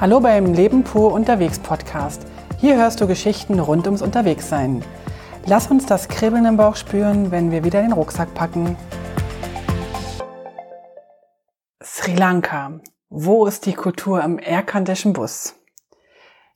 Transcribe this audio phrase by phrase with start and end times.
[0.00, 2.26] Hallo beim Leben pur unterwegs Podcast.
[2.56, 4.82] Hier hörst du Geschichten rund ums Unterwegssein.
[5.44, 8.78] Lass uns das Kribbeln im Bauch spüren, wenn wir wieder den Rucksack packen.
[11.82, 12.80] Sri Lanka.
[13.10, 15.54] Wo ist die Kultur im aircondition Bus?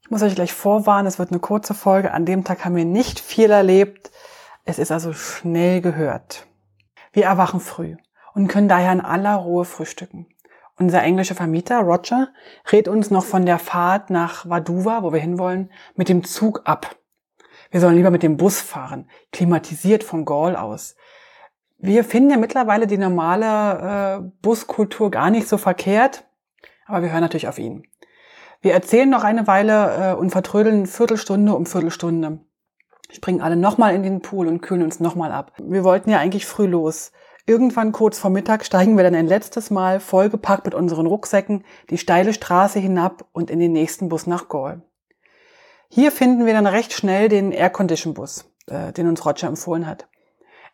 [0.01, 2.13] Ich muss euch gleich vorwarnen, es wird eine kurze Folge.
[2.13, 4.11] An dem Tag haben wir nicht viel erlebt.
[4.65, 6.47] Es ist also schnell gehört.
[7.13, 7.97] Wir erwachen früh
[8.33, 10.29] und können daher in aller Ruhe frühstücken.
[10.77, 12.29] Unser englischer Vermieter Roger
[12.72, 16.96] rät uns noch von der Fahrt nach Vaduva, wo wir hinwollen, mit dem Zug ab.
[17.70, 20.96] Wir sollen lieber mit dem Bus fahren, klimatisiert von Gaul aus.
[21.79, 26.24] Wir finden ja mittlerweile die normale äh, Buskultur gar nicht so verkehrt,
[26.87, 27.87] aber wir hören natürlich auf ihn.
[28.60, 32.38] Wir erzählen noch eine Weile äh, und vertrödeln Viertelstunde um Viertelstunde.
[33.10, 35.52] Springen alle nochmal in den Pool und kühlen uns nochmal ab.
[35.59, 37.12] Wir wollten ja eigentlich früh los.
[37.47, 41.98] Irgendwann kurz vor Mittag steigen wir dann ein letztes Mal vollgepackt mit unseren Rucksäcken die
[41.98, 44.80] steile Straße hinab und in den nächsten Bus nach Gaul.
[45.91, 50.09] Hier finden wir dann recht schnell den Air-Condition-Bus, äh, den uns Roger empfohlen hat.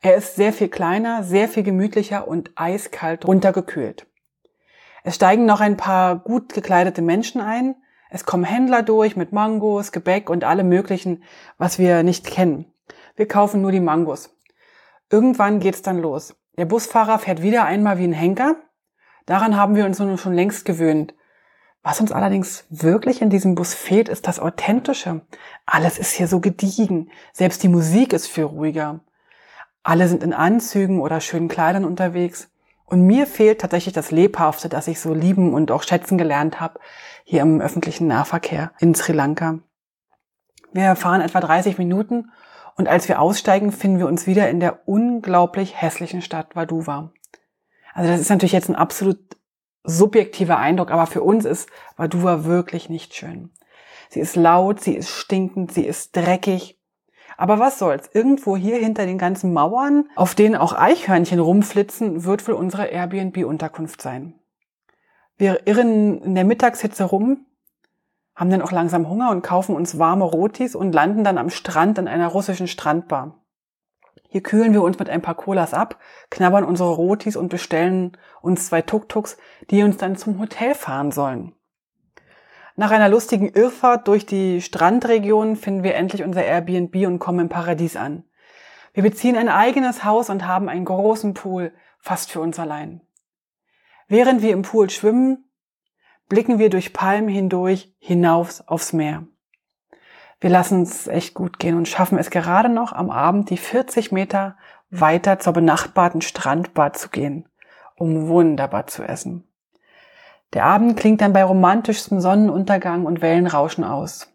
[0.00, 4.06] Er ist sehr viel kleiner, sehr viel gemütlicher und eiskalt runtergekühlt.
[5.02, 7.74] Es steigen noch ein paar gut gekleidete Menschen ein.
[8.10, 11.24] Es kommen Händler durch mit Mangos, Gebäck und allem möglichen,
[11.58, 12.72] was wir nicht kennen.
[13.16, 14.36] Wir kaufen nur die Mangos.
[15.10, 16.36] Irgendwann geht's dann los.
[16.60, 18.56] Der Busfahrer fährt wieder einmal wie ein Henker.
[19.24, 21.14] Daran haben wir uns nun schon längst gewöhnt.
[21.82, 25.22] Was uns allerdings wirklich in diesem Bus fehlt, ist das Authentische.
[25.64, 27.10] Alles ist hier so gediegen.
[27.32, 29.00] Selbst die Musik ist viel ruhiger.
[29.82, 32.50] Alle sind in Anzügen oder schönen Kleidern unterwegs.
[32.84, 36.78] Und mir fehlt tatsächlich das Lebhafte, das ich so lieben und auch schätzen gelernt habe,
[37.24, 39.60] hier im öffentlichen Nahverkehr in Sri Lanka.
[40.74, 42.30] Wir fahren etwa 30 Minuten
[42.80, 47.12] und als wir aussteigen, finden wir uns wieder in der unglaublich hässlichen Stadt Vaduva.
[47.92, 49.18] Also das ist natürlich jetzt ein absolut
[49.84, 53.50] subjektiver Eindruck, aber für uns ist Vaduva wirklich nicht schön.
[54.08, 56.80] Sie ist laut, sie ist stinkend, sie ist dreckig.
[57.36, 58.08] Aber was soll's?
[58.14, 64.00] Irgendwo hier hinter den ganzen Mauern, auf denen auch Eichhörnchen rumflitzen, wird wohl unsere Airbnb-Unterkunft
[64.00, 64.40] sein.
[65.36, 67.44] Wir irren in der Mittagshitze rum,
[68.40, 71.98] haben dann auch langsam Hunger und kaufen uns warme Rotis und landen dann am Strand
[71.98, 73.44] in einer russischen Strandbar.
[74.30, 75.98] Hier kühlen wir uns mit ein paar Colas ab,
[76.30, 79.36] knabbern unsere Rotis und bestellen uns zwei Tuk-Tuks,
[79.68, 81.54] die uns dann zum Hotel fahren sollen.
[82.76, 87.48] Nach einer lustigen Irrfahrt durch die Strandregion finden wir endlich unser Airbnb und kommen im
[87.50, 88.24] Paradies an.
[88.94, 93.02] Wir beziehen ein eigenes Haus und haben einen großen Pool, fast für uns allein.
[94.08, 95.49] Während wir im Pool schwimmen,
[96.30, 99.24] blicken wir durch Palmen hindurch hinaus aufs Meer.
[100.40, 104.12] Wir lassen es echt gut gehen und schaffen es gerade noch am Abend die 40
[104.12, 104.56] Meter
[104.88, 107.46] weiter zur benachbarten Strandbar zu gehen,
[107.96, 109.44] um wunderbar zu essen.
[110.54, 114.32] Der Abend klingt dann bei romantischstem Sonnenuntergang und Wellenrauschen aus.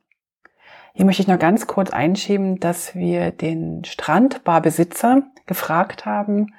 [0.94, 6.54] Hier möchte ich noch ganz kurz einschieben, dass wir den Strandbarbesitzer gefragt haben,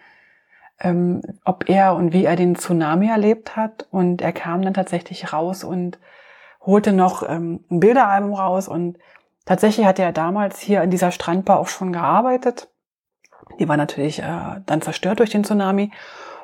[0.80, 3.86] ähm, ob er und wie er den Tsunami erlebt hat.
[3.90, 5.98] Und er kam dann tatsächlich raus und
[6.60, 8.68] holte noch ähm, ein Bilderalbum raus.
[8.68, 8.98] Und
[9.44, 12.68] tatsächlich hatte er damals hier in dieser Strandbar auch schon gearbeitet.
[13.58, 15.92] Die war natürlich äh, dann zerstört durch den Tsunami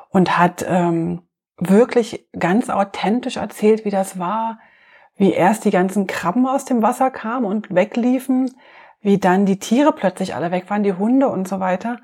[0.09, 1.23] und hat ähm,
[1.57, 4.59] wirklich ganz authentisch erzählt, wie das war,
[5.15, 8.51] wie erst die ganzen Krabben aus dem Wasser kamen und wegliefen,
[9.01, 11.97] wie dann die Tiere plötzlich alle weg waren, die Hunde und so weiter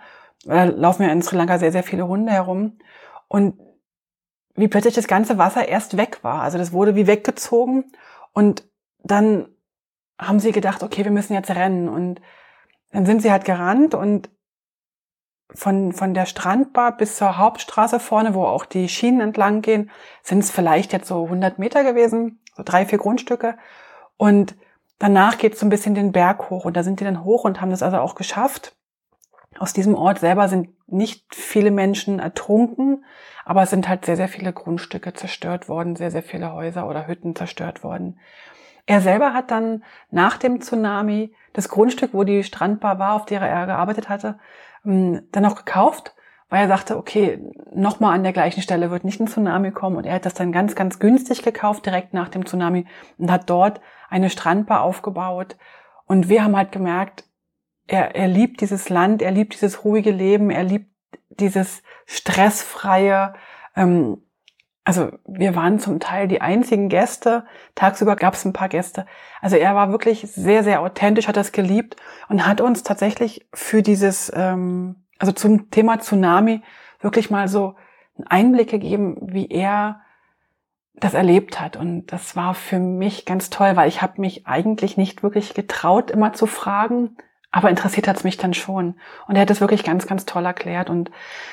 [0.45, 2.79] da laufen ja in Sri Lanka sehr, sehr viele Hunde herum.
[3.27, 3.59] Und
[4.55, 6.41] wie plötzlich das ganze Wasser erst weg war.
[6.41, 7.91] Also das wurde wie weggezogen.
[8.33, 8.63] Und
[9.03, 9.47] dann
[10.19, 11.87] haben sie gedacht, okay, wir müssen jetzt rennen.
[11.87, 12.21] Und
[12.91, 14.29] dann sind sie halt gerannt und
[15.53, 19.89] von, von der Strandbar bis zur Hauptstraße vorne, wo auch die Schienen entlang gehen,
[20.21, 23.57] sind es vielleicht jetzt so 100 Meter gewesen, so drei, vier Grundstücke.
[24.17, 24.55] Und
[24.99, 27.45] danach geht es so ein bisschen den Berg hoch und da sind die dann hoch
[27.45, 28.75] und haben das also auch geschafft.
[29.57, 33.03] Aus diesem Ort selber sind nicht viele Menschen ertrunken,
[33.45, 37.07] aber es sind halt sehr, sehr viele Grundstücke zerstört worden, sehr, sehr viele Häuser oder
[37.07, 38.19] Hütten zerstört worden.
[38.85, 43.41] Er selber hat dann nach dem Tsunami das Grundstück, wo die Strandbar war, auf der
[43.41, 44.39] er gearbeitet hatte,
[44.85, 46.15] ähm, dann auch gekauft,
[46.49, 47.39] weil er sagte, okay,
[47.73, 50.51] nochmal an der gleichen Stelle wird nicht ein Tsunami kommen und er hat das dann
[50.51, 52.87] ganz, ganz günstig gekauft, direkt nach dem Tsunami
[53.17, 55.57] und hat dort eine Strandbar aufgebaut.
[56.07, 57.25] Und wir haben halt gemerkt,
[57.89, 60.89] er, er liebt dieses Land, er liebt dieses ruhige Leben, er liebt
[61.29, 63.33] dieses stressfreie.
[63.75, 64.21] Ähm,
[64.83, 67.45] also wir waren zum Teil die einzigen Gäste.
[67.75, 69.05] Tagsüber gab es ein paar Gäste.
[69.41, 71.95] Also er war wirklich sehr, sehr authentisch, hat das geliebt
[72.27, 76.61] und hat uns tatsächlich für dieses, ähm, also zum Thema Tsunami
[77.01, 77.75] wirklich mal so
[78.17, 80.01] einen Einblick gegeben, wie er
[80.93, 81.75] das erlebt hat.
[81.75, 86.11] Und das war für mich ganz toll, weil ich habe mich eigentlich nicht wirklich getraut,
[86.11, 87.17] immer zu fragen,
[87.51, 88.95] aber interessiert hat's mich dann schon.
[89.27, 90.89] Und er hat es wirklich ganz, ganz toll erklärt.
[90.89, 91.11] Und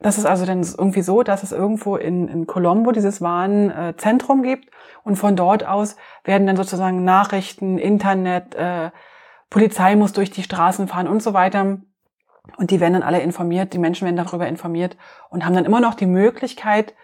[0.00, 4.68] das ist also dann irgendwie so, dass es irgendwo in, in Colombo dieses Warnzentrum gibt
[5.04, 5.94] und von dort aus
[6.24, 8.90] werden dann sozusagen Nachrichten, Internet, äh,
[9.48, 11.78] Polizei muss durch die Straßen fahren und so weiter.
[12.56, 14.96] Und die werden dann alle informiert, die Menschen werden darüber informiert
[15.30, 16.94] und haben dann immer noch die Möglichkeit,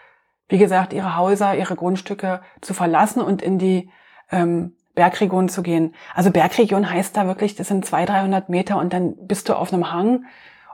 [0.49, 3.91] wie gesagt, ihre Häuser, ihre Grundstücke zu verlassen und in die
[4.31, 5.95] ähm, Bergregion zu gehen.
[6.15, 9.73] Also Bergregion heißt da wirklich, das sind 200, 300 Meter und dann bist du auf
[9.73, 10.25] einem Hang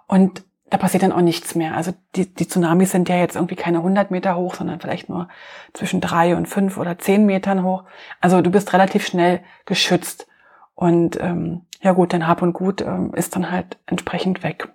[0.07, 1.77] und da passiert dann auch nichts mehr.
[1.77, 5.29] Also die, die Tsunamis sind ja jetzt irgendwie keine 100 Meter hoch, sondern vielleicht nur
[5.73, 7.85] zwischen drei und fünf oder zehn Metern hoch.
[8.21, 10.27] Also du bist relativ schnell geschützt.
[10.75, 14.69] Und ähm, ja gut, dein Hab und Gut ähm, ist dann halt entsprechend weg.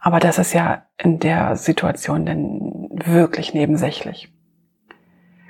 [0.00, 4.32] Aber das ist ja in der Situation dann wirklich nebensächlich.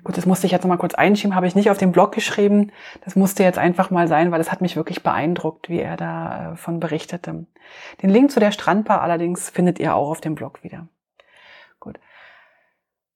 [0.05, 2.73] Gut, das musste ich jetzt nochmal kurz einschieben, habe ich nicht auf dem Blog geschrieben.
[3.05, 6.77] Das musste jetzt einfach mal sein, weil es hat mich wirklich beeindruckt, wie er davon
[6.77, 7.45] äh, berichtete.
[8.01, 10.89] Den Link zu der Strandbar allerdings findet ihr auch auf dem Blog wieder.
[11.79, 12.01] Gut.